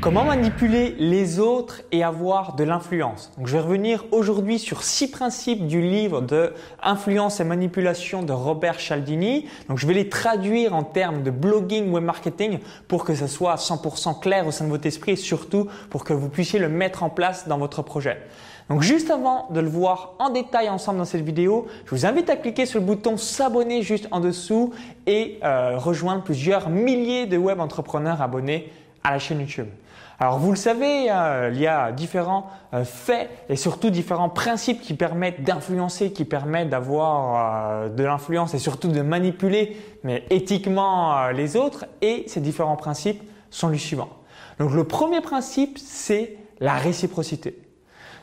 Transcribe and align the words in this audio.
Comment 0.00 0.22
manipuler 0.22 0.94
les 1.00 1.40
autres 1.40 1.82
et 1.90 2.04
avoir 2.04 2.54
de 2.54 2.62
l'influence? 2.62 3.32
Je 3.44 3.52
vais 3.52 3.58
revenir 3.58 4.04
aujourd'hui 4.12 4.60
sur 4.60 4.84
six 4.84 5.10
principes 5.10 5.66
du 5.66 5.82
livre 5.82 6.20
de 6.20 6.52
Influence 6.80 7.40
et 7.40 7.44
manipulation 7.44 8.22
de 8.22 8.32
Robert 8.32 8.78
Cialdini. 8.78 9.48
Donc, 9.68 9.78
je 9.78 9.88
vais 9.88 9.94
les 9.94 10.08
traduire 10.08 10.72
en 10.72 10.84
termes 10.84 11.24
de 11.24 11.32
blogging, 11.32 11.90
web 11.90 12.04
marketing 12.04 12.60
pour 12.86 13.04
que 13.04 13.12
ça 13.12 13.26
soit 13.26 13.56
100% 13.56 14.20
clair 14.20 14.46
au 14.46 14.52
sein 14.52 14.66
de 14.66 14.70
votre 14.70 14.86
esprit 14.86 15.12
et 15.12 15.16
surtout 15.16 15.66
pour 15.90 16.04
que 16.04 16.12
vous 16.12 16.28
puissiez 16.28 16.60
le 16.60 16.68
mettre 16.68 17.02
en 17.02 17.10
place 17.10 17.48
dans 17.48 17.58
votre 17.58 17.82
projet. 17.82 18.22
Donc 18.70 18.82
juste 18.82 19.10
avant 19.10 19.48
de 19.50 19.58
le 19.58 19.68
voir 19.68 20.14
en 20.20 20.30
détail 20.30 20.68
ensemble 20.68 20.98
dans 20.98 21.06
cette 21.06 21.24
vidéo, 21.24 21.66
je 21.86 21.90
vous 21.90 22.06
invite 22.06 22.30
à 22.30 22.36
cliquer 22.36 22.66
sur 22.66 22.78
le 22.78 22.86
bouton 22.86 23.16
s'abonner 23.16 23.82
juste 23.82 24.06
en 24.12 24.20
dessous 24.20 24.72
et 25.08 25.40
euh, 25.42 25.76
rejoindre 25.76 26.22
plusieurs 26.22 26.70
milliers 26.70 27.26
de 27.26 27.36
web 27.36 27.58
entrepreneurs 27.58 28.22
abonnés 28.22 28.70
à 29.02 29.10
la 29.10 29.18
chaîne 29.18 29.40
YouTube. 29.40 29.66
Alors 30.20 30.40
vous 30.40 30.50
le 30.50 30.56
savez, 30.56 31.10
euh, 31.10 31.50
il 31.54 31.60
y 31.60 31.68
a 31.68 31.92
différents 31.92 32.50
euh, 32.74 32.84
faits 32.84 33.30
et 33.48 33.54
surtout 33.54 33.88
différents 33.88 34.28
principes 34.28 34.80
qui 34.80 34.94
permettent 34.94 35.44
d'influencer, 35.44 36.12
qui 36.12 36.24
permettent 36.24 36.70
d'avoir 36.70 37.84
euh, 37.84 37.88
de 37.88 38.02
l'influence 38.02 38.52
et 38.52 38.58
surtout 38.58 38.88
de 38.88 39.00
manipuler, 39.00 39.76
mais 40.02 40.24
éthiquement 40.30 41.28
les 41.28 41.56
autres. 41.56 41.86
Et 42.02 42.24
ces 42.26 42.40
différents 42.40 42.76
principes 42.76 43.22
sont 43.50 43.68
les 43.68 43.78
suivants. 43.78 44.10
Donc 44.58 44.72
le 44.72 44.82
premier 44.82 45.20
principe, 45.20 45.78
c'est 45.78 46.36
la 46.58 46.74
réciprocité. 46.74 47.67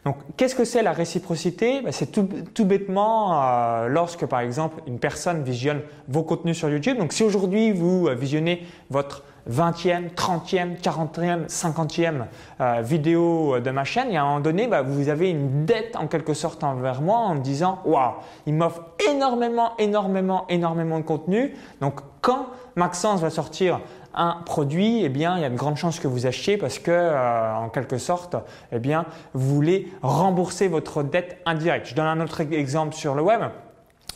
Donc, 0.06 0.18
qu'est-ce 0.38 0.54
que 0.54 0.66
c'est 0.66 0.84
la 0.84 0.92
réciprocité? 0.92 1.82
Ben, 1.82 1.92
C'est 1.92 2.12
tout, 2.12 2.66
bêtement 2.66 3.88
lorsque, 3.88 4.26
par 4.28 4.40
exemple, 4.40 4.82
une 4.88 5.00
personne 5.00 5.44
visionne 5.44 5.82
vos 6.08 6.24
contenus 6.24 6.58
sur 6.58 6.70
YouTube. 6.70 6.98
Donc, 6.98 7.12
si 7.12 7.24
aujourd'hui 7.24 7.72
vous 7.72 8.08
visionnez 8.16 8.66
votre 8.92 9.24
20e, 9.50 10.12
30e, 10.14 10.80
40e, 10.80 11.48
50e 11.48 12.84
vidéo 12.84 13.60
de 13.60 13.72
ma 13.72 13.84
chaîne 13.84 14.12
et 14.12 14.18
à 14.18 14.22
un 14.22 14.26
moment 14.26 14.40
donné, 14.40 14.68
bah, 14.68 14.84
vous 14.84 15.10
avez 15.10 15.30
une 15.30 15.66
dette 15.66 15.96
en 15.96 16.08
quelque 16.08 16.34
sorte 16.34 16.64
envers 16.64 17.02
moi 17.02 17.18
en 17.18 17.36
me 17.36 17.42
disant 17.42 17.80
Waouh, 17.86 18.14
il 18.46 18.54
m'offre 18.54 18.84
énormément, 19.10 19.72
énormément, 19.78 20.46
énormément 20.50 21.00
de 21.00 21.04
contenu. 21.04 21.54
Donc, 21.82 22.02
quand 22.22 22.48
Maxence 22.76 23.22
va 23.22 23.30
sortir 23.30 23.80
un 24.16 24.42
produit, 24.46 25.04
eh 25.04 25.10
bien, 25.10 25.38
il 25.38 25.42
y 25.42 25.46
a 25.46 25.50
de 25.50 25.56
grandes 25.56 25.78
chances 25.78 26.00
que 26.00 26.08
vous 26.08 26.26
achetiez 26.26 26.58
parce 26.58 26.80
que, 26.80 26.92
euh, 26.92 27.56
en 27.56 27.70
quelque 27.70 27.98
sorte, 27.98 28.36
eh 28.72 28.80
bien, 28.80 29.06
vous 29.34 29.56
voulez 29.56 29.92
rembourser 30.02 30.68
votre 30.68 31.04
dette 31.04 31.38
indirecte. 31.46 31.88
Je 31.88 31.96
donne 31.96 32.08
un 32.08 32.22
autre 32.22 32.42
exemple 32.42 32.96
sur 32.96 33.14
le 33.16 33.22
web. 33.22 33.42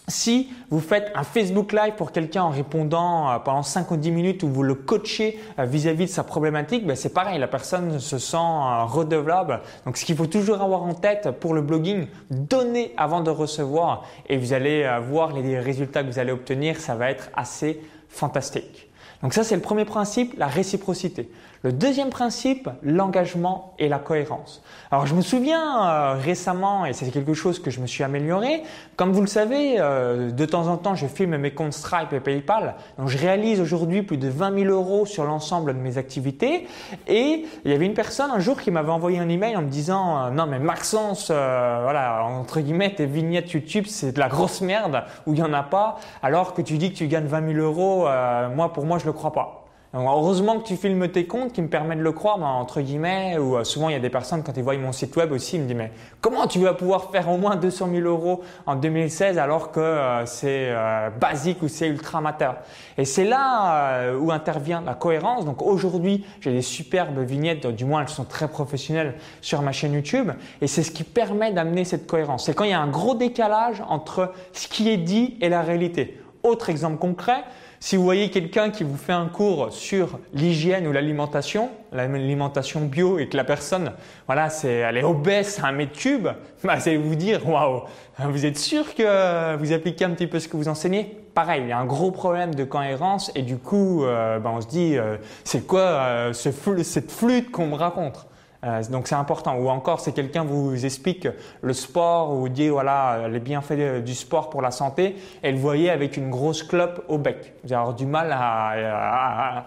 Si 0.08 0.50
vous 0.72 0.80
faites 0.80 1.12
un 1.14 1.24
Facebook 1.24 1.72
Live 1.72 1.94
pour 1.96 2.12
quelqu'un 2.12 2.42
en 2.44 2.50
répondant 2.50 3.30
euh, 3.30 3.38
pendant 3.40 3.62
5 3.62 3.92
ou 3.92 3.98
10 3.98 4.12
minutes 4.12 4.44
où 4.44 4.48
vous 4.48 4.64
le 4.64 4.74
coachez 4.74 5.38
euh, 5.60 5.66
vis-à-vis 5.66 6.06
de 6.06 6.10
sa 6.10 6.24
problématique, 6.24 6.88
ben 6.88 6.96
c'est 6.96 7.14
pareil, 7.14 7.38
la 7.38 7.48
personne 7.48 8.00
se 8.00 8.18
sent 8.18 8.38
redevable. 8.38 9.62
Donc 9.86 9.98
ce 9.98 10.06
qu'il 10.06 10.16
faut 10.16 10.26
toujours 10.26 10.62
avoir 10.62 10.82
en 10.82 10.96
tête 10.96 11.30
pour 11.40 11.54
le 11.54 11.62
blogging, 11.62 12.08
donnez 12.32 12.94
avant 12.98 13.22
de 13.22 13.30
recevoir 13.30 14.06
et 14.28 14.38
vous 14.38 14.54
allez 14.54 14.90
voir 15.08 15.34
les 15.34 15.60
résultats 15.60 16.02
que 16.04 16.08
vous 16.08 16.20
allez 16.20 16.32
obtenir, 16.32 16.80
ça 16.80 16.96
va 16.96 17.12
être 17.12 17.30
assez 17.36 17.80
fantastique. 18.08 18.89
Donc 19.22 19.34
ça 19.34 19.44
c'est 19.44 19.56
le 19.56 19.62
premier 19.62 19.86
principe, 19.86 20.38
la 20.38 20.48
réciprocité. 20.48 21.30
Le 21.62 21.74
deuxième 21.74 22.10
principe, 22.10 22.70
l'engagement 22.82 23.74
et 23.80 23.90
la 23.90 24.00
cohérence. 24.00 24.64
Alors 24.92 25.06
je 25.06 25.14
me 25.14 25.20
souviens 25.20 25.90
euh, 25.90 26.14
récemment, 26.14 26.86
et 26.86 26.94
c'est 26.94 27.12
quelque 27.12 27.34
chose 27.34 27.60
que 27.60 27.70
je 27.70 27.82
me 27.82 27.86
suis 27.86 28.02
amélioré, 28.02 28.64
comme 28.96 29.12
vous 29.12 29.20
le 29.20 29.28
savez, 29.28 29.76
euh, 29.78 30.32
de 30.32 30.46
temps 30.46 30.68
en 30.68 30.78
temps 30.78 30.96
je 30.96 31.06
filme 31.06 31.36
mes 31.36 31.52
comptes 31.52 31.74
Stripe 31.74 32.14
et 32.14 32.22
PayPal, 32.22 32.76
donc 32.98 33.10
je 33.10 33.18
réalise 33.18 33.60
aujourd'hui 33.60 34.04
plus 34.04 34.16
de 34.16 34.30
20 34.30 34.58
000 34.58 34.72
euros 34.72 35.06
sur 35.06 35.26
l'ensemble 35.26 35.74
de 35.74 35.80
mes 35.80 35.98
activités, 35.98 36.66
et 37.08 37.46
il 37.66 37.72
y 37.72 37.74
avait 37.74 37.86
une 37.86 37.94
personne 37.94 38.32
un 38.32 38.40
jour 38.40 38.62
qui 38.62 38.72
m'avait 38.72 38.92
envoyé 38.92 39.20
un 39.20 39.28
email 39.28 39.58
en 39.58 39.62
me 39.62 39.70
disant 39.70 40.28
euh, 40.28 40.30
non 40.30 40.46
mais 40.46 40.60
Maxence, 40.60 41.30
voilà 41.30 42.24
entre 42.24 42.62
guillemets 42.62 42.96
tes 42.96 43.06
vignettes 43.06 43.52
YouTube 43.52 43.84
c'est 43.86 44.14
de 44.14 44.20
la 44.20 44.30
grosse 44.30 44.62
merde 44.62 45.04
où 45.26 45.34
il 45.34 45.40
y 45.40 45.44
en 45.44 45.52
a 45.52 45.64
pas, 45.64 45.98
alors 46.24 46.54
que 46.54 46.62
tu 46.62 46.78
dis 46.78 46.94
que 46.94 46.98
tu 46.98 47.08
gagnes 47.08 47.28
20 47.28 47.54
000 47.54 47.66
euros, 47.66 48.08
moi 48.56 48.72
pour 48.72 48.86
moi 48.86 48.98
je 48.98 49.06
le 49.06 49.12
crois 49.12 49.34
pas 49.34 49.59
heureusement 49.94 50.60
que 50.60 50.68
tu 50.68 50.76
filmes 50.76 51.08
tes 51.08 51.26
comptes 51.26 51.52
qui 51.52 51.62
me 51.62 51.68
permet 51.68 51.96
de 51.96 52.02
le 52.02 52.12
croire, 52.12 52.38
ben, 52.38 52.46
entre 52.46 52.82
guillemets, 52.82 53.38
ou 53.38 53.58
euh, 53.58 53.64
souvent 53.64 53.90
il 53.90 53.94
y 53.94 53.96
a 53.96 54.00
des 54.00 54.10
personnes 54.10 54.44
quand 54.44 54.56
ils 54.56 54.64
voient 54.64 54.78
mon 54.78 54.92
site 54.92 55.16
web 55.16 55.32
aussi, 55.32 55.56
ils 55.56 55.64
me 55.64 55.68
disent 55.68 55.76
mais 55.76 55.92
comment 56.22 56.46
tu 56.46 56.60
vas 56.60 56.74
pouvoir 56.74 57.10
faire 57.10 57.30
au 57.30 57.38
moins 57.38 57.56
200 57.56 57.90
000 57.92 58.08
euros 58.08 58.42
en 58.68 58.76
2016 58.76 59.40
alors 59.40 59.72
que 59.72 59.80
euh, 59.80 60.26
c'est 60.26 60.70
euh, 60.70 61.10
basique 61.10 61.64
ou 61.64 61.68
c'est 61.68 61.88
ultra 61.88 62.20
amateur? 62.20 62.58
Et 62.98 63.06
c'est 63.06 63.26
là 63.26 64.14
où 64.16 64.32
intervient 64.32 64.82
la 64.82 64.94
cohérence. 64.94 65.46
Donc 65.46 65.62
aujourd'hui 65.62 66.26
j'ai 66.42 66.52
des 66.52 66.62
superbes 66.62 67.20
vignettes, 67.20 67.66
du 67.68 67.86
moins 67.86 68.02
elles 68.02 68.10
sont 68.10 68.26
très 68.26 68.48
professionnelles 68.48 69.16
sur 69.42 69.62
ma 69.62 69.72
chaîne 69.72 69.94
YouTube, 69.94 70.32
et 70.62 70.68
c'est 70.68 70.84
ce 70.84 70.92
qui 70.92 71.04
permet 71.04 71.52
d'amener 71.52 71.86
cette 71.86 72.06
cohérence. 72.06 72.46
C'est 72.46 72.54
quand 72.54 72.66
il 72.66 72.72
y 72.72 72.74
a 72.74 72.82
un 72.82 72.90
gros 72.90 73.16
décalage 73.16 73.82
entre 73.88 74.34
ce 74.54 74.68
qui 74.68 74.90
est 74.90 74.98
dit 74.98 75.38
et 75.42 75.50
la 75.50 75.62
réalité. 75.62 76.22
Autre 76.44 76.70
exemple 76.70 76.98
concret, 76.98 77.44
si 77.80 77.96
vous 77.96 78.04
voyez 78.04 78.30
quelqu'un 78.30 78.70
qui 78.70 78.84
vous 78.84 78.98
fait 78.98 79.14
un 79.14 79.28
cours 79.28 79.72
sur 79.72 80.20
l'hygiène 80.34 80.86
ou 80.88 80.92
l'alimentation, 80.92 81.70
l'alimentation 81.94 82.82
bio, 82.82 83.20
et 83.20 83.30
que 83.30 83.38
la 83.38 83.46
personne, 83.46 83.94
voilà, 84.26 84.50
c'est, 84.50 84.74
elle 84.74 84.98
est 84.98 85.04
obèse 85.04 85.60
à 85.64 85.68
un 85.68 85.72
mètre 85.72 85.94
cube, 85.94 86.28
bah, 86.64 86.80
c'est 86.80 86.98
vous 86.98 87.16
dire, 87.16 87.48
waouh, 87.48 87.84
vous 88.20 88.46
êtes 88.46 88.58
sûr 88.58 88.94
que 88.96 89.56
vous 89.56 89.72
appliquez 89.72 90.06
un 90.06 90.12
petit 90.12 90.28
peu 90.28 90.40
ce 90.40 90.48
que 90.48 90.58
vous 90.58 90.68
enseignez? 90.68 91.18
Pareil, 91.34 91.62
il 91.64 91.70
y 91.70 91.72
a 91.72 91.80
un 91.80 91.86
gros 91.86 92.12
problème 92.12 92.54
de 92.54 92.66
cohérence 92.66 93.32
et 93.34 93.44
du 93.44 93.58
coup, 93.58 94.04
euh, 94.04 94.40
bah, 94.40 94.52
on 94.54 94.60
se 94.60 94.68
dit, 94.68 94.98
euh, 94.98 95.16
c'est 95.46 95.66
quoi 95.66 95.82
euh, 95.82 96.34
ce 96.34 96.52
cette 96.84 97.12
flûte 97.12 97.50
qu'on 97.52 97.68
me 97.68 97.76
raconte? 97.76 98.28
Euh, 98.66 98.84
donc 98.90 99.08
c'est 99.08 99.16
important. 99.16 99.56
Ou 99.56 99.70
encore, 99.70 100.00
si 100.02 100.12
quelqu'un 100.14 100.44
vous 100.44 100.86
explique 100.86 101.28
le 101.62 101.74
sport 101.74 102.32
ou 102.32 102.42
vous 102.42 102.50
dit 102.50 102.68
voilà 102.68 103.28
les 103.30 103.40
bienfaits 103.40 104.04
du 104.04 104.14
sport 104.14 104.50
pour 104.50 104.62
la 104.62 104.72
santé, 104.72 105.16
et 105.44 105.52
le 105.52 105.58
voyez 105.58 105.90
avec 105.90 106.18
une 106.18 106.30
grosse 106.30 106.64
clope 106.64 107.04
au 107.08 107.18
bec. 107.18 107.54
Vous 107.64 107.72
allez 107.72 107.80
avoir 107.80 107.96
du 107.96 108.06
mal 108.06 108.36
à, 108.36 109.66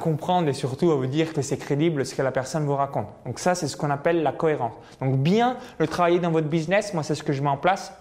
comprendre 0.00 0.48
et 0.48 0.52
surtout 0.52 0.90
à 0.90 0.96
vous 0.96 1.06
dire 1.06 1.32
que 1.32 1.42
c'est 1.42 1.56
crédible 1.56 2.04
ce 2.04 2.14
que 2.14 2.22
la 2.22 2.32
personne 2.32 2.64
vous 2.64 2.76
raconte. 2.76 3.06
Donc 3.26 3.38
ça, 3.38 3.54
c'est 3.54 3.68
ce 3.68 3.76
qu'on 3.76 3.90
appelle 3.90 4.22
la 4.22 4.32
cohérence. 4.32 4.72
Donc 5.00 5.16
bien 5.16 5.56
le 5.78 5.86
travailler 5.86 6.18
dans 6.18 6.30
votre 6.30 6.48
business, 6.48 6.94
moi 6.94 7.02
c'est 7.02 7.14
ce 7.14 7.22
que 7.22 7.32
je 7.32 7.42
mets 7.42 7.48
en 7.48 7.56
place. 7.56 7.92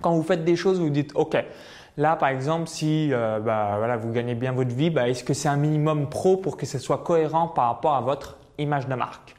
Quand 0.00 0.12
vous 0.12 0.22
faites 0.22 0.44
des 0.44 0.56
choses, 0.56 0.80
vous 0.80 0.90
dites 0.90 1.12
ok. 1.14 1.36
Là, 1.96 2.16
par 2.16 2.30
exemple, 2.30 2.68
si 2.68 3.12
euh, 3.12 3.40
bah, 3.40 3.74
voilà, 3.76 3.96
vous 3.96 4.10
gagnez 4.10 4.34
bien 4.34 4.52
votre 4.52 4.74
vie, 4.74 4.88
bah, 4.90 5.08
est-ce 5.08 5.24
que 5.24 5.34
c'est 5.34 5.48
un 5.48 5.56
minimum 5.56 6.08
pro 6.08 6.36
pour 6.36 6.56
que 6.56 6.64
ce 6.64 6.78
soit 6.78 6.98
cohérent 6.98 7.48
par 7.48 7.66
rapport 7.66 7.94
à 7.94 8.00
votre 8.00 8.38
image 8.60 8.86
de 8.86 8.94
marque 8.94 9.34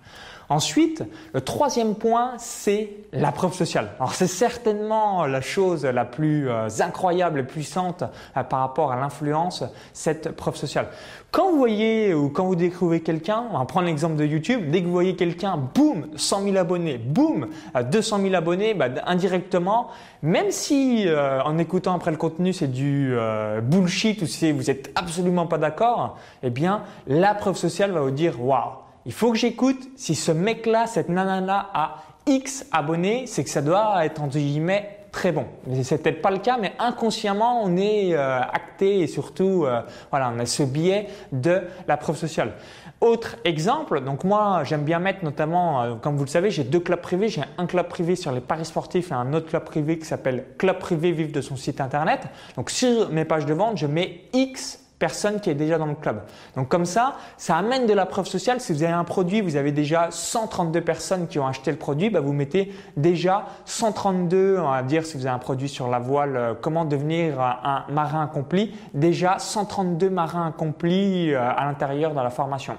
Ensuite, 0.52 1.06
le 1.34 1.40
troisième 1.40 1.96
point, 1.96 2.34
c'est 2.38 2.90
la 3.14 3.32
preuve 3.32 3.54
sociale. 3.54 3.92
Alors 4.00 4.14
c'est 4.14 4.28
certainement 4.28 5.26
la 5.26 5.40
chose 5.40 5.86
la 5.86 6.04
plus 6.04 6.50
euh, 6.50 6.68
incroyable 6.82 7.40
et 7.40 7.44
puissante 7.44 8.04
euh, 8.36 8.44
par 8.44 8.60
rapport 8.60 8.92
à 8.92 8.98
l'influence, 8.98 9.64
cette 9.94 10.36
preuve 10.36 10.58
sociale. 10.58 10.88
Quand 11.32 11.52
vous 11.52 11.58
voyez 11.58 12.14
ou 12.14 12.28
quand 12.28 12.44
vous 12.44 12.58
découvrez 12.58 13.00
quelqu'un, 13.00 13.46
on 13.54 13.64
va 13.64 13.82
l'exemple 13.82 14.18
de 14.18 14.26
YouTube, 14.26 14.70
dès 14.72 14.82
que 14.82 14.88
vous 14.88 14.92
voyez 14.92 15.16
quelqu'un, 15.16 15.56
boum, 15.56 16.08
100 16.18 16.44
000 16.44 16.58
abonnés, 16.58 16.98
boum, 16.98 17.48
200 17.90 18.20
000 18.22 18.36
abonnés, 18.36 18.74
bah, 18.74 18.90
indirectement, 19.06 19.88
même 20.22 20.52
si 20.52 21.08
euh, 21.08 21.42
en 21.44 21.58
écoutant 21.60 21.96
après 21.96 22.12
le 22.12 22.18
contenu 22.18 22.52
c'est 22.52 22.68
du 22.68 23.16
bullshit 23.64 24.22
ou 24.22 24.26
si 24.26 24.52
vous 24.52 24.70
êtes 24.70 24.92
absolument 24.96 25.48
pas 25.48 25.58
d'accord, 25.58 26.18
eh 26.44 26.50
bien 26.50 26.84
la 27.08 27.34
preuve 27.36 27.56
sociale 27.56 27.92
va 27.92 28.02
vous 28.02 28.12
dire 28.12 28.44
waouh 28.44 28.82
il 29.06 29.14
faut 29.14 29.32
que 29.32 29.38
j'écoute 29.38 29.90
si 29.96 30.16
ce 30.16 30.32
mec-là, 30.32 30.88
cette 30.88 31.10
nana-là 31.10 31.70
a 31.74 32.04
X 32.28 32.66
abonnés, 32.72 33.26
c'est 33.28 33.44
que 33.44 33.50
ça 33.50 33.62
doit 33.62 34.06
être 34.06 34.22
entre 34.22 34.38
guillemets 34.38 35.02
très 35.12 35.32
bon. 35.32 35.46
C'est 35.84 36.02
peut-être 36.02 36.22
pas 36.22 36.32
le 36.32 36.38
cas, 36.38 36.58
mais 36.60 36.74
inconsciemment, 36.80 37.62
on 37.64 37.76
est 37.76 38.14
euh, 38.14 38.40
acté 38.40 39.00
et 39.00 39.08
surtout, 39.08 39.66
euh, 39.66 39.82
voilà, 40.10 40.32
on 40.36 40.40
a 40.40 40.46
ce 40.46 40.64
biais 40.64 41.08
de 41.32 41.62
la 41.88 41.98
preuve 41.98 42.18
sociale. 42.18 42.54
Autre 43.02 43.38
exemple, 43.44 44.02
donc 44.02 44.24
moi, 44.24 44.64
j'aime 44.64 44.84
bien 44.84 45.00
mettre 45.00 45.24
notamment, 45.26 45.82
euh, 45.82 45.96
comme 45.96 46.16
vous 46.16 46.24
le 46.24 46.30
savez, 46.30 46.52
j'ai 46.52 46.64
deux 46.64 46.80
clubs 46.80 47.02
privés. 47.02 47.30
J'ai 47.30 47.42
un 47.58 47.66
club 47.66 47.88
privé 47.88 48.16
sur 48.16 48.32
les 48.32 48.42
paris 48.42 48.66
sportifs 48.66 49.12
et 49.12 49.16
un 49.16 49.34
autre 49.34 49.48
club 49.48 49.64
privé 49.64 49.98
qui 50.00 50.06
s'appelle 50.06 50.46
Club 50.58 50.78
privé 50.80 51.12
Vive 51.12 51.32
de 51.32 51.42
son 51.42 51.56
site 51.56 51.82
internet. 51.82 52.22
Donc 52.56 52.70
sur 52.70 53.10
mes 53.10 53.26
pages 53.26 53.46
de 53.46 53.54
vente, 53.54 53.78
je 53.78 53.88
mets 53.88 54.22
X 54.34 54.81
personne 55.02 55.42
qui 55.42 55.50
est 55.50 55.56
déjà 55.56 55.80
dans 55.80 55.88
le 55.88 55.96
club. 55.96 56.22
Donc 56.56 56.70
comme 56.70 56.86
ça, 56.86 57.16
ça 57.36 57.58
amène 57.58 57.88
de 57.88 57.94
la 57.94 58.06
preuve 58.06 58.28
sociale. 58.28 58.62
Si 58.62 58.72
vous 58.72 58.84
avez 58.84 58.94
un 58.94 59.04
produit, 59.04 59.42
vous 59.42 59.56
avez 59.56 59.72
déjà 59.72 60.10
132 60.12 60.80
personnes 60.82 61.28
qui 61.28 61.40
ont 61.40 61.48
acheté 61.48 61.72
le 61.72 61.78
produit, 61.78 62.12
bah 62.12 62.20
vous 62.20 62.34
mettez 62.34 62.72
déjà 62.96 63.46
132, 63.66 64.60
on 64.60 64.70
va 64.70 64.84
dire 64.84 65.04
si 65.04 65.18
vous 65.18 65.26
avez 65.26 65.36
un 65.36 65.40
produit 65.40 65.68
sur 65.68 65.90
la 65.90 65.98
voile, 65.98 66.38
euh, 66.38 66.54
comment 66.54 66.86
devenir 66.86 67.42
un 67.42 67.86
marin 67.90 68.24
accompli, 68.24 68.76
déjà 68.94 69.40
132 69.40 70.10
marins 70.12 70.48
accomplis 70.48 71.34
euh, 71.34 71.42
à 71.42 71.66
l'intérieur 71.66 72.12
de 72.12 72.20
la 72.20 72.30
formation. 72.30 72.78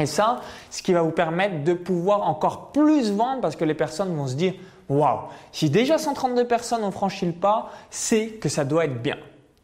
Et 0.00 0.06
ça, 0.06 0.40
ce 0.68 0.82
qui 0.82 0.92
va 0.92 1.02
vous 1.02 1.12
permettre 1.12 1.62
de 1.62 1.74
pouvoir 1.74 2.28
encore 2.28 2.72
plus 2.72 3.12
vendre 3.12 3.40
parce 3.40 3.54
que 3.54 3.64
les 3.64 3.74
personnes 3.74 4.14
vont 4.16 4.26
se 4.26 4.34
dire, 4.34 4.54
waouh, 4.88 5.20
si 5.52 5.70
déjà 5.70 5.96
132 5.96 6.44
personnes 6.44 6.82
ont 6.82 6.90
franchi 6.90 7.24
le 7.24 7.32
pas, 7.32 7.70
c'est 7.88 8.30
que 8.40 8.48
ça 8.48 8.64
doit 8.64 8.86
être 8.86 9.00
bien. 9.00 9.16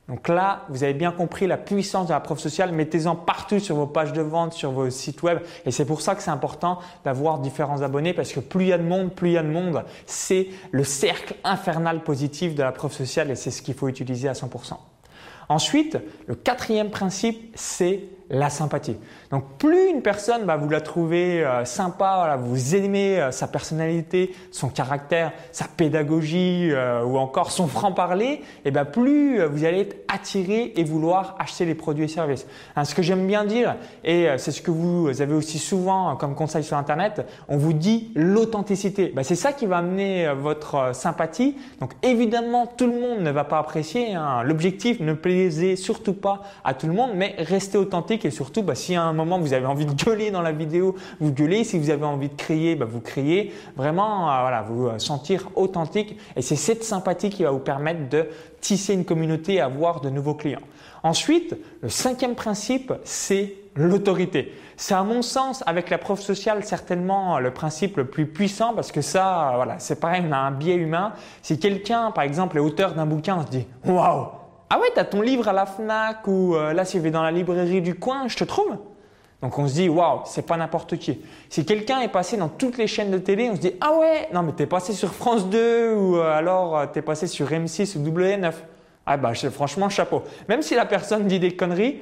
Donc 0.09 0.29
là, 0.29 0.65
vous 0.69 0.83
avez 0.83 0.95
bien 0.95 1.13
compris 1.13 1.47
la 1.47 1.57
puissance 1.57 2.09
de 2.09 2.13
la 2.13 2.21
preuve 2.21 2.39
sociale. 2.39 2.73
Mettez-en 2.73 3.15
partout 3.15 3.61
sur 3.61 3.77
vos 3.77 3.87
pages 3.87 4.13
de 4.13 4.21
vente, 4.21 4.53
sur 4.53 4.73
vos 4.73 4.91
sites 4.91 5.23
web. 5.23 5.39
Et 5.65 5.71
c'est 5.71 5.85
pour 5.85 6.01
ça 6.01 6.15
que 6.15 6.23
c'est 6.23 6.31
important 6.31 6.81
d'avoir 7.05 7.39
différents 7.39 7.83
abonnés 7.83 8.13
parce 8.13 8.33
que 8.33 8.41
plus 8.41 8.65
il 8.65 8.69
y 8.69 8.73
a 8.73 8.79
de 8.79 8.83
monde, 8.83 9.13
plus 9.13 9.31
il 9.31 9.33
y 9.35 9.39
a 9.39 9.43
de 9.43 9.49
monde. 9.49 9.85
C'est 10.07 10.49
le 10.73 10.85
cercle 10.85 11.35
infernal 11.45 12.03
positif 12.03 12.55
de 12.55 12.63
la 12.63 12.73
preuve 12.73 12.93
sociale 12.93 13.31
et 13.31 13.37
c'est 13.37 13.53
ce 13.53 13.63
qu'il 13.63 13.75
faut 13.75 13.89
utiliser 13.89 14.29
à 14.29 14.33
100%. 14.33 14.75
Ensuite, 15.49 15.99
le 16.27 16.35
quatrième 16.35 16.91
principe, 16.91 17.53
c'est 17.55 18.01
la 18.31 18.51
sympathie. 18.51 18.97
Donc 19.31 19.45
plus 19.59 19.91
une 19.91 20.03
personne 20.03 20.45
va 20.45 20.57
vous 20.57 20.69
la 20.69 20.81
trouver 20.81 21.45
euh, 21.45 21.65
sympa, 21.65 22.39
vous 22.41 22.75
aimez 22.75 23.21
euh, 23.21 23.31
sa 23.31 23.47
personnalité, 23.47 24.35
son 24.51 24.69
caractère, 24.69 25.33
sa 25.53 25.67
pédagogie 25.67 26.71
euh, 26.71 27.05
ou 27.05 27.19
encore 27.19 27.51
son 27.51 27.67
franc-parler, 27.67 28.25
et 28.25 28.43
eh 28.67 28.71
ben 28.71 28.85
plus 28.85 29.43
vous 29.45 29.65
allez 29.65 29.81
être 29.81 29.97
attiré 30.09 30.73
et 30.77 30.85
vouloir 30.85 31.37
acheter 31.39 31.65
les 31.65 31.75
produits 31.75 32.05
et 32.05 32.09
services. 32.09 32.47
Hein, 32.77 32.85
ce 32.85 32.95
que 32.95 33.03
j'aime 33.03 33.27
bien 33.27 33.45
dire, 33.45 33.77
et 34.05 34.29
c'est 34.39 34.51
ce 34.51 34.63
que 34.63 34.71
vous 34.71 35.21
avez 35.21 35.35
aussi 35.35 35.59
souvent 35.59 36.17
comme 36.17 36.35
conseil 36.35 36.65
sur 36.65 36.77
Internet, 36.77 37.27
on 37.49 37.57
vous 37.57 37.73
dit 37.73 38.13
l'authenticité. 38.15 39.13
Ben, 39.15 39.23
c'est 39.23 39.35
ça 39.35 39.53
qui 39.53 39.67
va 39.67 39.79
amener 39.79 40.33
votre 40.35 40.95
sympathie. 40.95 41.57
Donc 41.81 41.93
évidemment, 42.03 42.67
tout 42.67 42.87
le 42.87 42.93
monde 42.93 43.21
ne 43.21 43.31
va 43.31 43.45
pas 43.45 43.59
apprécier. 43.59 44.15
Hein. 44.15 44.43
L'objectif 44.43 45.01
ne 45.01 45.13
plaisait 45.13 45.77
surtout 45.77 46.15
pas 46.15 46.43
à 46.65 46.75
tout 46.75 46.87
le 46.87 46.93
monde, 46.93 47.11
mais 47.15 47.35
restez 47.39 47.79
authentique 47.79 48.12
et 48.13 48.31
surtout, 48.31 48.63
bah, 48.63 48.75
si 48.75 48.95
à 48.95 49.03
un 49.03 49.13
moment 49.13 49.39
vous 49.39 49.53
avez 49.53 49.67
envie 49.67 49.87
de 49.87 49.93
gueuler 49.93 50.31
dans 50.31 50.43
la 50.43 50.53
vidéo, 50.53 50.97
vous 51.21 51.33
gueulez. 51.33 51.65
Si 51.65 51.79
vous 51.79 51.91
avez 51.91 52.05
envie 52.05 52.29
de 52.29 52.35
crier, 52.35 52.77
bah, 52.77 52.87
vous 52.89 53.01
criez. 53.01 53.53
Vraiment, 53.77 54.31
euh, 54.31 54.41
voilà, 54.41 54.63
vous 54.63 54.87
euh, 54.87 54.99
sentir 54.99 55.49
authentique. 55.55 56.19
Et 56.37 56.43
c'est 56.43 56.57
cette 56.57 56.85
sympathie 56.85 57.31
qui 57.31 57.43
va 57.43 57.51
vous 57.51 57.59
permettre 57.59 58.09
de 58.09 58.29
tisser 58.61 58.95
une 58.95 59.05
communauté 59.05 59.55
et 59.55 59.61
avoir 59.61 60.01
de 60.01 60.11
nouveaux 60.11 60.35
clients. 60.35 60.61
Ensuite, 61.03 61.57
le 61.81 61.89
cinquième 61.89 62.35
principe, 62.35 62.93
c'est 63.05 63.55
l'autorité. 63.75 64.53
C'est 64.77 64.95
à 64.95 65.03
mon 65.03 65.23
sens, 65.23 65.63
avec 65.67 65.91
la 65.91 65.99
preuve 65.99 66.21
sociale, 66.21 66.65
certainement 66.65 67.39
le 67.39 67.53
principe 67.53 67.97
le 67.97 68.07
plus 68.07 68.27
puissant 68.27 68.75
parce 68.75 68.93
que 68.93 69.01
ça, 69.01 69.51
euh, 69.51 69.57
voilà, 69.57 69.79
c'est 69.79 70.01
pareil, 70.01 70.23
on 70.29 70.33
a 70.33 70.39
un 70.39 70.51
biais 70.51 70.75
humain. 70.75 71.13
Si 71.43 71.59
quelqu'un, 71.59 72.11
par 72.11 72.25
exemple, 72.25 72.57
est 72.57 72.61
auteur 72.61 72.95
d'un 72.95 73.07
bouquin, 73.07 73.39
on 73.39 73.47
se 73.47 73.51
dit, 73.51 73.67
waouh, 73.85 74.29
ah 74.75 74.79
ouais, 74.79 74.89
t'as 74.95 75.05
ton 75.05 75.21
livre 75.21 75.49
à 75.49 75.53
la 75.53 75.67
Fnac 75.67 76.27
ou 76.27 76.57
euh, 76.57 76.73
là, 76.73 76.87
si 76.87 76.97
je 76.97 77.03
vais 77.03 77.11
dans 77.11 77.23
la 77.23 77.31
librairie 77.31 77.83
du 77.83 77.95
coin, 77.95 78.27
je 78.29 78.39
te 78.39 78.45
trouve. 78.45 78.79
Donc 79.43 79.59
on 79.59 79.69
se 79.69 79.75
dit, 79.75 79.91
waouh, 79.91 80.21
c'est 80.25 80.47
pas 80.47 80.57
n'importe 80.57 80.97
qui. 80.97 81.21
Si 81.51 81.67
quelqu'un 81.67 82.01
est 82.01 82.09
passé 82.09 82.39
dans 82.39 82.49
toutes 82.49 82.79
les 82.79 82.87
chaînes 82.87 83.11
de 83.11 83.19
télé, 83.19 83.51
on 83.51 83.57
se 83.57 83.61
dit, 83.61 83.73
ah 83.83 83.93
ouais, 83.99 84.31
non, 84.33 84.43
mais 84.43 84.53
t'es 84.53 84.65
passé 84.65 84.95
sur 84.95 85.13
France 85.13 85.47
2 85.51 85.93
ou 85.93 86.17
euh, 86.17 86.33
alors 86.33 86.79
euh, 86.79 86.87
t'es 86.91 87.03
passé 87.03 87.27
sur 87.27 87.51
M6 87.51 87.99
ou 87.99 88.03
W9. 88.03 88.51
Ah 89.05 89.19
bah, 89.19 89.35
franchement, 89.35 89.91
chapeau. 89.91 90.23
Même 90.49 90.63
si 90.63 90.75
la 90.75 90.87
personne 90.87 91.27
dit 91.27 91.39
des 91.39 91.55
conneries, 91.55 91.99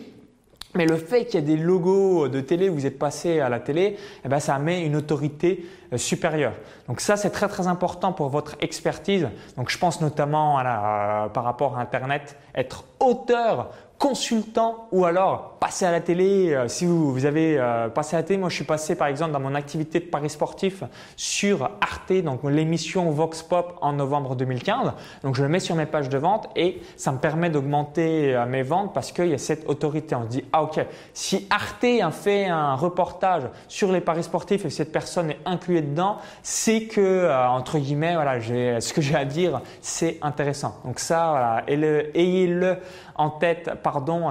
mais 0.75 0.87
le 0.87 0.97
fait 0.97 1.25
qu'il 1.25 1.41
y 1.41 1.43
ait 1.43 1.47
des 1.47 1.57
logos 1.57 2.29
de 2.29 2.41
télé, 2.41 2.69
vous 2.69 2.87
êtes 2.87 2.99
passé 2.99 3.41
à 3.41 3.49
la 3.49 3.59
télé, 3.59 3.97
eh 4.25 4.29
ben 4.29 4.39
ça 4.39 4.59
met 4.59 4.85
une 4.87 4.95
autorité 4.95 5.67
euh, 5.93 5.97
supérieure. 5.97 6.53
Donc 6.87 7.01
ça, 7.01 7.17
c'est 7.17 7.31
très 7.31 7.49
très 7.49 7.67
important 7.67 8.13
pour 8.13 8.29
votre 8.29 8.57
expertise. 8.61 9.29
Donc 9.57 9.71
je 9.71 9.79
pense 9.79 10.01
notamment 10.01 10.63
la, 10.63 11.31
par 11.35 11.45
rapport 11.45 11.77
à 11.77 11.81
Internet, 11.81 12.37
être 12.55 12.85
auteur 13.01 13.71
consultant 14.01 14.89
ou 14.93 15.05
alors 15.05 15.59
passer 15.61 15.85
à 15.85 15.93
la 15.93 16.01
télé. 16.01 16.55
Euh, 16.55 16.69
si 16.69 16.87
vous, 16.87 17.13
vous 17.13 17.27
avez 17.27 17.59
euh, 17.59 17.91
passé 17.91 18.17
à 18.17 18.21
la 18.21 18.23
télé, 18.23 18.39
moi 18.39 18.49
je 18.49 18.55
suis 18.55 18.65
passé 18.65 18.95
par 18.95 19.09
exemple 19.09 19.33
dans 19.33 19.41
mon 19.41 19.55
activité 19.55 20.01
de 20.01 20.07
paris 20.07 20.31
sportif 20.31 20.83
sur 21.17 21.71
Arte, 21.83 22.15
donc 22.25 22.41
l'émission 22.45 23.11
Vox 23.11 23.43
Pop 23.43 23.77
en 23.83 23.93
novembre 23.93 24.37
2015. 24.37 24.93
Donc 25.23 25.35
je 25.35 25.43
le 25.43 25.51
mets 25.51 25.61
sur 25.61 25.77
mes 25.77 25.85
pages 25.85 26.09
de 26.09 26.17
vente 26.17 26.49
et 26.57 26.81
ça 26.97 27.13
me 27.13 27.19
permet 27.19 27.51
d'augmenter 27.51 28.35
euh, 28.35 28.47
mes 28.47 28.63
ventes 28.63 28.95
parce 28.95 29.13
qu'il 29.13 29.29
y 29.29 29.35
a 29.35 29.39
cette 29.39 29.69
autorité. 29.69 30.15
On 30.15 30.23
se 30.23 30.29
dit 30.29 30.45
ah 30.51 30.63
ok, 30.63 30.81
si 31.13 31.47
Arte 31.51 31.85
a 32.03 32.11
fait 32.11 32.47
un 32.47 32.77
reportage 32.77 33.43
sur 33.69 33.93
les 33.93 34.01
paris 34.01 34.23
sportifs 34.23 34.65
et 34.65 34.71
cette 34.71 34.93
personne 34.93 35.31
est 35.31 35.41
inclue 35.45 35.83
dedans, 35.83 36.17
c'est 36.43 36.85
que 36.85 37.31
entre 37.51 37.79
guillemets 37.79 38.15
voilà, 38.15 38.41
ce 38.41 38.93
que 38.95 39.03
j'ai 39.03 39.15
à 39.15 39.27
dire 39.27 39.61
c'est 39.83 40.17
intéressant. 40.23 40.77
Donc 40.87 41.01
ça 41.01 41.65
ayez-le 41.69 42.79
en 43.21 43.29
tête 43.29 43.71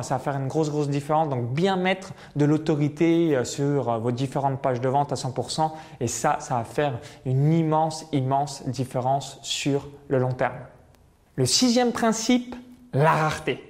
ça 0.02 0.16
va 0.16 0.20
faire 0.20 0.36
une 0.36 0.48
grosse, 0.48 0.70
grosse 0.70 0.90
différence. 0.90 1.30
Donc, 1.30 1.54
bien 1.54 1.76
mettre 1.76 2.14
de 2.36 2.46
l'autorité 2.46 3.36
euh, 3.36 3.44
sur 3.44 3.90
euh, 3.90 3.98
vos 3.98 4.12
différentes 4.12 4.62
pages 4.62 4.82
de 4.82 4.90
vente 4.90 5.12
à 5.12 5.16
100%. 5.16 5.72
Et 6.00 6.08
ça, 6.08 6.38
ça 6.40 6.56
va 6.56 6.64
faire 6.64 7.00
une 7.26 7.54
immense, 7.54 8.06
immense 8.12 8.68
différence 8.68 9.40
sur 9.42 9.88
le 10.08 10.20
long 10.20 10.34
terme. 10.34 10.58
Le 11.36 11.46
sixième 11.46 11.92
principe, 11.92 12.56
la 12.94 13.12
rareté. 13.12 13.64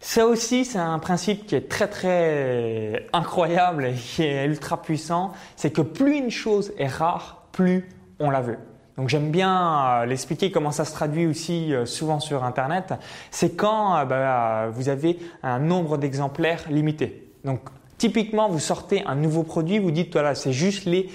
Ça 0.00 0.26
aussi, 0.26 0.64
c'est 0.64 0.78
un 0.78 0.98
principe 0.98 1.46
qui 1.46 1.54
est 1.54 1.68
très 1.68 1.86
très 1.86 3.06
incroyable 3.12 3.86
et 3.86 3.94
qui 3.94 4.24
est 4.24 4.46
ultra 4.46 4.82
puissant. 4.82 5.32
C'est 5.54 5.70
que 5.70 5.82
plus 5.82 6.16
une 6.16 6.30
chose 6.30 6.72
est 6.76 6.88
rare, 6.88 7.46
plus 7.52 7.88
on 8.18 8.30
la 8.30 8.40
veut. 8.40 8.58
Donc 8.96 9.08
j'aime 9.08 9.30
bien 9.30 10.02
euh, 10.02 10.06
l'expliquer 10.06 10.50
comment 10.50 10.70
ça 10.70 10.84
se 10.84 10.92
traduit 10.92 11.26
aussi 11.26 11.72
euh, 11.72 11.86
souvent 11.86 12.20
sur 12.20 12.44
Internet. 12.44 12.94
C'est 13.30 13.56
quand 13.56 13.96
euh, 13.96 14.04
bah, 14.04 14.68
vous 14.70 14.88
avez 14.88 15.18
un 15.42 15.58
nombre 15.58 15.96
d'exemplaires 15.96 16.64
limité. 16.68 17.28
Donc 17.44 17.60
typiquement, 17.96 18.48
vous 18.48 18.58
sortez 18.58 19.04
un 19.06 19.14
nouveau 19.14 19.44
produit, 19.44 19.78
vous 19.78 19.90
dites 19.90 20.12
voilà, 20.12 20.34
c'est 20.34 20.52
juste 20.52 20.84
les 20.84 21.08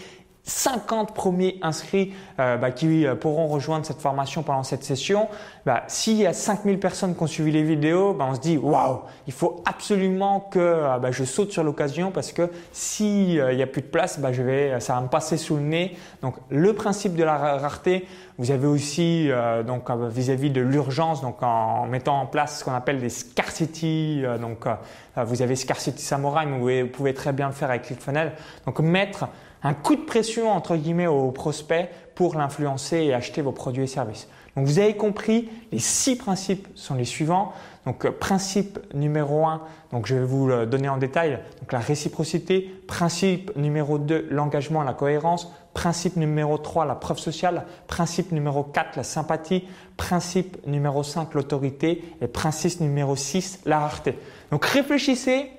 50 0.48 1.14
premiers 1.14 1.60
inscrits 1.62 2.14
euh, 2.40 2.56
bah, 2.58 2.72
qui 2.72 3.06
euh, 3.06 3.16
pourront 3.16 3.48
rejoindre 3.48 3.86
cette 3.86 4.00
formation 4.00 4.44
pendant 4.44 4.64
cette 4.64 4.84
session, 4.84 5.28
bah, 5.66 5.84
s'il 5.88 6.16
y 6.16 6.26
a 6.26 6.34
5000 6.34 6.80
personnes 6.80 7.16
qui 7.16 7.22
ont 7.22 7.28
suivi 7.28 7.52
les 7.52 7.64
vidéos, 7.64 8.14
bah, 8.14 8.28
on 8.30 8.36
se 8.36 8.40
dit 8.40 8.58
waouh, 8.58 9.02
il 9.28 9.34
faut 9.34 9.62
absolument 9.66 10.40
que 10.40 10.60
euh, 10.60 10.98
bah, 11.00 11.12
je 11.12 11.26
saute 11.26 11.52
sur 11.52 11.66
l'occasion 11.66 12.12
parce 12.12 12.32
que 12.32 12.50
s'il 12.72 13.44
n'y 13.44 13.62
a 13.62 13.68
plus 13.68 13.82
de 13.82 13.88
place, 13.88 14.20
bah, 14.20 14.32
je 14.32 14.42
vais, 14.42 14.80
ça 14.80 14.96
va 14.96 15.02
me 15.02 15.10
passer 15.10 15.36
sous 15.36 15.58
le 15.58 15.64
nez. 15.64 15.98
Donc 16.22 16.36
le 16.50 16.74
principe 16.74 17.16
de 17.16 17.26
la 17.26 17.58
rareté, 17.58 18.08
vous 18.38 18.52
avez 18.52 18.68
aussi 18.68 19.30
donc 19.66 19.90
vis-à-vis 19.90 20.52
de 20.52 20.62
l'urgence, 20.62 21.22
donc 21.22 21.42
en 21.42 21.88
mettant 21.88 22.22
en 22.22 22.28
place 22.28 22.60
ce 22.60 22.64
qu'on 22.64 22.74
appelle 22.74 23.00
des 23.00 23.10
scarcity, 23.10 24.24
donc 24.40 24.68
vous 25.16 25.42
avez 25.42 25.56
scarcity 25.56 26.04
samurai, 26.04 26.46
mais 26.46 26.84
vous 26.84 26.90
pouvez, 26.90 27.16
très 27.16 27.34
bien 27.34 27.48
le 27.48 27.54
faire 27.54 27.72
avec 27.72 27.84
ClickFunnels. 27.84 28.34
Donc 28.68 28.80
mettre 28.80 29.28
un 29.64 29.74
coup 29.74 29.96
de 29.96 30.02
pression 30.02 30.52
entre 30.52 30.76
guillemets 30.76 31.08
au 31.08 31.32
prospect 31.32 31.90
pour 32.16 32.36
l'influencer 32.36 32.98
et 32.98 33.14
acheter 33.14 33.42
vos 33.42 33.52
produits 33.52 33.84
et 33.84 33.88
services. 33.88 34.28
Donc 34.56 34.66
vous 34.66 34.80
avez 34.80 34.96
compris, 34.96 35.50
les 35.72 35.78
six 35.78 36.16
principes 36.16 36.68
sont 36.74 36.96
les 36.96 37.06
suivants. 37.06 37.54
Donc 37.86 38.06
euh, 38.06 38.12
principe 38.12 38.80
numéro 38.94 39.46
un, 39.46 39.62
donc 39.92 40.08
je 40.08 40.16
vais 40.16 40.26
vous 40.26 40.48
le 40.48 40.66
donner 40.66 40.90
en 40.90 40.98
détail, 40.98 41.40
donc 41.62 41.72
la 41.72 41.80
réciprocité, 41.80 42.74
principe 42.88 43.56
numéro 43.56 43.98
2, 43.98 44.28
l'engagement, 44.30 44.84
la 44.84 44.94
cohérence, 44.94 45.54
principe 45.74 46.18
numéro 46.18 46.58
3, 46.58 46.86
la 46.86 46.96
preuve 46.96 47.20
sociale, 47.20 47.66
principe 47.86 48.32
numéro 48.32 48.64
4, 48.64 48.98
la 48.98 49.04
sympathie, 49.04 49.64
principe 49.96 50.58
numéro 50.66 51.04
5, 51.04 51.34
l'autorité 51.36 52.04
et 52.20 52.28
principe 52.28 52.82
numéro 52.82 53.16
6, 53.16 53.62
la 53.66 53.80
rareté. 53.80 54.18
Donc 54.52 54.66
réfléchissez 54.66 55.52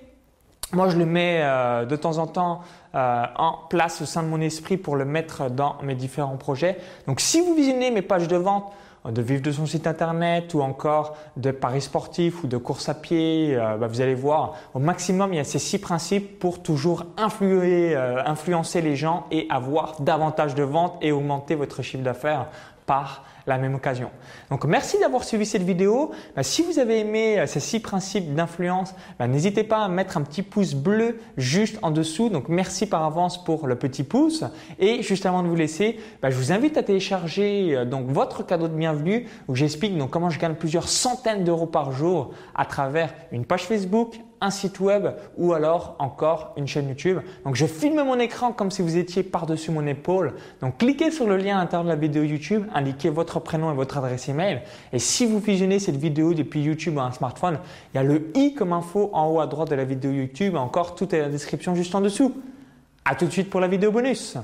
moi, 0.72 0.88
je 0.90 0.96
le 0.96 1.06
mets 1.06 1.40
euh, 1.42 1.86
de 1.86 1.96
temps 1.96 2.18
en 2.18 2.26
temps 2.26 2.60
euh, 2.94 3.24
en 3.36 3.54
place 3.70 4.02
au 4.02 4.04
sein 4.04 4.22
de 4.22 4.28
mon 4.28 4.40
esprit 4.40 4.76
pour 4.76 4.96
le 4.96 5.04
mettre 5.06 5.50
dans 5.50 5.76
mes 5.82 5.94
différents 5.94 6.36
projets. 6.36 6.76
Donc, 7.06 7.20
si 7.20 7.40
vous 7.40 7.54
visionnez 7.54 7.90
mes 7.90 8.02
pages 8.02 8.28
de 8.28 8.36
vente, 8.36 8.70
euh, 9.06 9.10
de 9.10 9.22
vivre 9.22 9.40
de 9.40 9.50
son 9.50 9.64
site 9.64 9.86
internet 9.86 10.52
ou 10.52 10.60
encore 10.60 11.16
de 11.38 11.52
paris 11.52 11.80
sportifs 11.80 12.44
ou 12.44 12.48
de 12.48 12.58
course 12.58 12.90
à 12.90 12.94
pied, 12.94 13.56
bah, 13.56 13.86
vous 13.86 14.02
allez 14.02 14.14
voir, 14.14 14.56
au 14.74 14.78
maximum, 14.78 15.32
il 15.32 15.36
y 15.36 15.40
a 15.40 15.44
ces 15.44 15.58
six 15.58 15.78
principes 15.78 16.38
pour 16.38 16.62
toujours 16.62 17.06
influencer 17.16 18.82
les 18.82 18.94
gens 18.96 19.24
et 19.30 19.46
avoir 19.48 19.98
davantage 20.00 20.54
de 20.54 20.64
ventes 20.64 20.98
et 21.00 21.12
augmenter 21.12 21.54
votre 21.54 21.80
chiffre 21.80 22.02
d'affaires 22.02 22.46
par 22.88 23.24
la 23.46 23.58
même 23.58 23.74
occasion. 23.74 24.10
Donc 24.50 24.64
merci 24.64 24.98
d'avoir 24.98 25.24
suivi 25.24 25.46
cette 25.46 25.62
vidéo. 25.62 26.10
Bah, 26.34 26.42
si 26.42 26.62
vous 26.62 26.78
avez 26.78 27.00
aimé 27.00 27.38
euh, 27.38 27.46
ces 27.46 27.60
six 27.60 27.80
principes 27.80 28.34
d'influence, 28.34 28.94
bah, 29.18 29.28
n'hésitez 29.28 29.62
pas 29.62 29.84
à 29.84 29.88
mettre 29.88 30.16
un 30.16 30.22
petit 30.22 30.42
pouce 30.42 30.74
bleu 30.74 31.20
juste 31.36 31.78
en 31.82 31.90
dessous. 31.90 32.28
Donc 32.28 32.48
merci 32.48 32.86
par 32.86 33.04
avance 33.04 33.42
pour 33.44 33.66
le 33.66 33.76
petit 33.76 34.04
pouce. 34.04 34.44
Et 34.78 35.02
juste 35.02 35.26
avant 35.26 35.42
de 35.42 35.48
vous 35.48 35.54
laisser, 35.54 35.98
bah, 36.22 36.30
je 36.30 36.36
vous 36.36 36.52
invite 36.52 36.76
à 36.76 36.82
télécharger 36.82 37.76
euh, 37.76 37.84
donc 37.84 38.06
votre 38.08 38.44
cadeau 38.44 38.68
de 38.68 38.74
bienvenue 38.74 39.26
où 39.48 39.54
j'explique 39.54 39.96
donc 39.96 40.10
comment 40.10 40.30
je 40.30 40.38
gagne 40.38 40.54
plusieurs 40.54 40.88
centaines 40.88 41.44
d'euros 41.44 41.66
par 41.66 41.92
jour 41.92 42.32
à 42.54 42.64
travers 42.64 43.14
une 43.32 43.44
page 43.44 43.64
Facebook, 43.64 44.18
un 44.40 44.50
site 44.50 44.80
web 44.80 45.08
ou 45.36 45.52
alors 45.52 45.96
encore 45.98 46.52
une 46.56 46.66
chaîne 46.66 46.88
YouTube. 46.88 47.18
Donc 47.44 47.56
je 47.56 47.66
filme 47.66 48.02
mon 48.02 48.18
écran 48.18 48.52
comme 48.52 48.70
si 48.70 48.82
vous 48.82 48.96
étiez 48.96 49.22
par-dessus 49.22 49.70
mon 49.70 49.86
épaule. 49.86 50.34
Donc 50.60 50.78
cliquez 50.78 51.10
sur 51.10 51.26
le 51.26 51.36
lien 51.36 51.56
à 51.56 51.60
l'intérieur 51.60 51.84
de 51.84 51.88
la 51.88 51.96
vidéo 51.96 52.22
YouTube, 52.22 52.64
indiquez 52.74 53.10
votre 53.10 53.40
prénom 53.40 53.70
et 53.70 53.74
votre 53.74 53.98
adresse 53.98 54.28
email. 54.28 54.62
Et 54.92 54.98
si 54.98 55.26
vous 55.26 55.38
visionnez 55.38 55.78
cette 55.78 55.96
vidéo 55.96 56.34
depuis 56.34 56.62
YouTube 56.62 56.96
ou 56.96 57.00
un 57.00 57.12
smartphone, 57.12 57.58
il 57.92 57.96
y 57.96 58.00
a 58.00 58.02
le 58.02 58.30
i 58.34 58.54
comme 58.54 58.72
info 58.72 59.10
en 59.12 59.26
haut 59.28 59.40
à 59.40 59.46
droite 59.46 59.70
de 59.70 59.74
la 59.74 59.84
vidéo 59.84 60.12
YouTube. 60.12 60.56
Encore 60.56 60.94
tout 60.94 61.14
est 61.14 61.18
dans 61.18 61.26
la 61.26 61.32
description 61.32 61.74
juste 61.74 61.94
en 61.94 62.00
dessous. 62.00 62.34
À 63.04 63.14
tout 63.14 63.26
de 63.26 63.30
suite 63.30 63.50
pour 63.50 63.60
la 63.60 63.68
vidéo 63.68 63.90
bonus. 63.90 64.36